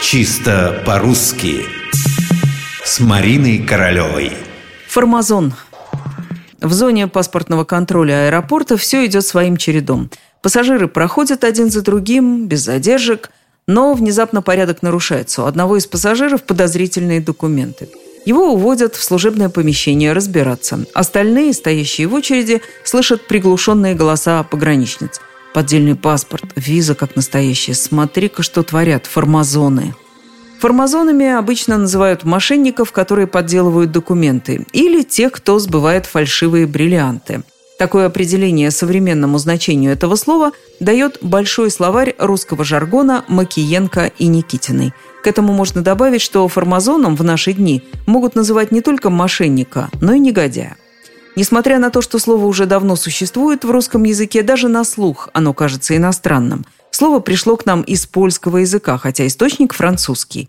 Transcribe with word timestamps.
Чисто 0.00 0.80
по-русски 0.86 1.66
С 2.84 3.00
Мариной 3.00 3.58
Королевой 3.58 4.32
Формазон 4.86 5.52
В 6.60 6.72
зоне 6.72 7.08
паспортного 7.08 7.64
контроля 7.64 8.26
аэропорта 8.26 8.76
все 8.76 9.04
идет 9.06 9.26
своим 9.26 9.56
чередом. 9.56 10.08
Пассажиры 10.40 10.86
проходят 10.86 11.42
один 11.42 11.70
за 11.70 11.82
другим, 11.82 12.46
без 12.46 12.60
задержек, 12.60 13.30
но 13.66 13.92
внезапно 13.92 14.40
порядок 14.40 14.82
нарушается. 14.82 15.42
У 15.42 15.46
одного 15.46 15.76
из 15.76 15.86
пассажиров 15.86 16.44
подозрительные 16.44 17.20
документы. 17.20 17.88
Его 18.24 18.52
уводят 18.52 18.94
в 18.94 19.02
служебное 19.02 19.48
помещение 19.48 20.12
разбираться. 20.12 20.84
Остальные, 20.94 21.52
стоящие 21.54 22.06
в 22.06 22.14
очереди, 22.14 22.62
слышат 22.84 23.26
приглушенные 23.26 23.94
голоса 23.94 24.44
пограничниц. 24.44 25.20
Поддельный 25.54 25.96
паспорт, 25.96 26.44
виза 26.56 26.94
как 26.94 27.16
настоящая. 27.16 27.74
Смотри-ка, 27.74 28.42
что 28.42 28.62
творят 28.62 29.06
формазоны. 29.06 29.94
Формазонами 30.60 31.26
обычно 31.26 31.78
называют 31.78 32.24
мошенников, 32.24 32.90
которые 32.92 33.26
подделывают 33.28 33.92
документы, 33.92 34.66
или 34.72 35.02
тех, 35.02 35.32
кто 35.32 35.58
сбывает 35.58 36.06
фальшивые 36.06 36.66
бриллианты. 36.66 37.42
Такое 37.78 38.06
определение 38.06 38.72
современному 38.72 39.38
значению 39.38 39.92
этого 39.92 40.16
слова 40.16 40.50
дает 40.80 41.18
большой 41.22 41.70
словарь 41.70 42.16
русского 42.18 42.64
жаргона 42.64 43.24
Макиенко 43.28 44.10
и 44.18 44.26
Никитиной. 44.26 44.92
К 45.22 45.28
этому 45.28 45.52
можно 45.52 45.80
добавить, 45.80 46.20
что 46.20 46.48
формазоном 46.48 47.14
в 47.14 47.22
наши 47.22 47.52
дни 47.52 47.84
могут 48.06 48.34
называть 48.34 48.72
не 48.72 48.80
только 48.80 49.10
мошенника, 49.10 49.90
но 50.00 50.12
и 50.12 50.18
негодяя. 50.18 50.76
Несмотря 51.38 51.78
на 51.78 51.90
то, 51.90 52.02
что 52.02 52.18
слово 52.18 52.46
уже 52.46 52.66
давно 52.66 52.96
существует 52.96 53.64
в 53.64 53.70
русском 53.70 54.02
языке, 54.02 54.42
даже 54.42 54.66
на 54.66 54.82
слух 54.82 55.28
оно 55.32 55.54
кажется 55.54 55.96
иностранным. 55.96 56.66
Слово 56.90 57.20
пришло 57.20 57.56
к 57.56 57.64
нам 57.64 57.82
из 57.82 58.06
польского 58.06 58.56
языка, 58.56 58.98
хотя 58.98 59.24
источник 59.24 59.72
французский. 59.72 60.48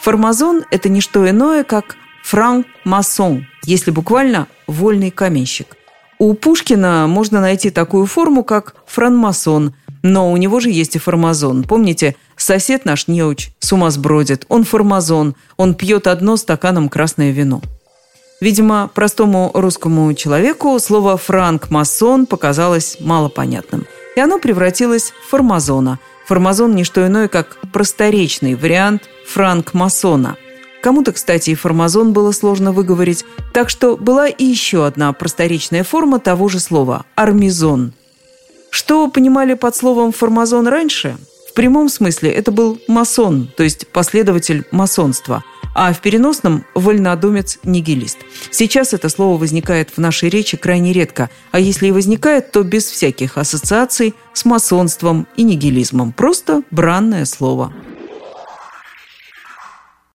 Формазон– 0.00 0.64
это 0.70 0.88
не 0.88 1.02
что 1.02 1.28
иное, 1.28 1.64
как 1.64 1.96
франк-масон, 2.24 3.46
если 3.66 3.90
буквально 3.90 4.46
«вольный 4.66 5.10
каменщик». 5.10 5.76
У 6.18 6.32
Пушкина 6.32 7.06
можно 7.08 7.42
найти 7.42 7.68
такую 7.68 8.06
форму, 8.06 8.42
как 8.42 8.76
франмасон, 8.86 9.74
но 10.02 10.32
у 10.32 10.38
него 10.38 10.60
же 10.60 10.70
есть 10.70 10.96
и 10.96 10.98
формазон. 10.98 11.62
Помните, 11.64 12.16
сосед 12.38 12.86
наш 12.86 13.06
неуч 13.06 13.50
с 13.58 13.70
ума 13.70 13.90
сбродит, 13.90 14.46
он 14.48 14.64
формазон, 14.64 15.34
он 15.58 15.74
пьет 15.74 16.06
одно 16.06 16.38
стаканом 16.38 16.88
красное 16.88 17.32
вино. 17.32 17.60
Видимо, 18.42 18.90
простому 18.92 19.52
русскому 19.54 20.12
человеку 20.14 20.76
слово 20.80 21.16
«франк-масон» 21.16 22.26
показалось 22.26 22.96
малопонятным. 22.98 23.86
И 24.16 24.20
оно 24.20 24.40
превратилось 24.40 25.12
в 25.12 25.30
формазона. 25.30 26.00
Формазон– 26.26 26.74
не 26.74 26.82
что 26.82 27.06
иное, 27.06 27.28
как 27.28 27.56
просторечный 27.72 28.56
вариант 28.56 29.04
франк-масона. 29.28 30.36
Кому-то, 30.82 31.12
кстати, 31.12 31.50
и 31.50 31.54
формазон 31.54 32.12
было 32.12 32.32
сложно 32.32 32.72
выговорить, 32.72 33.24
так 33.54 33.70
что 33.70 33.96
была 33.96 34.26
и 34.26 34.44
еще 34.44 34.86
одна 34.86 35.12
просторечная 35.12 35.84
форма 35.84 36.18
того 36.18 36.48
же 36.48 36.58
слова– 36.58 37.04
армизон. 37.14 37.92
Что 38.70 39.06
понимали 39.06 39.54
под 39.54 39.76
словом 39.76 40.10
«формазон» 40.10 40.66
раньше? 40.66 41.16
В 41.48 41.54
прямом 41.54 41.88
смысле 41.88 42.32
это 42.32 42.50
был 42.50 42.80
масон, 42.88 43.52
то 43.56 43.62
есть 43.62 43.86
последователь 43.86 44.64
масонства– 44.72 45.44
а 45.74 45.92
в 45.92 46.00
переносном– 46.00 46.64
вольнодумец-нигилист. 46.74 48.18
Сейчас 48.50 48.94
это 48.94 49.08
слово 49.08 49.38
возникает 49.38 49.90
в 49.90 49.98
нашей 49.98 50.28
речи 50.28 50.56
крайне 50.56 50.92
редко, 50.92 51.30
а 51.50 51.60
если 51.60 51.88
и 51.88 51.92
возникает, 51.92 52.52
то 52.52 52.62
без 52.62 52.84
всяких 52.84 53.38
ассоциаций 53.38 54.14
с 54.32 54.44
масонством 54.44 55.26
и 55.36 55.42
нигилизмом. 55.42 56.12
Просто 56.12 56.62
бранное 56.70 57.24
слово. 57.24 57.72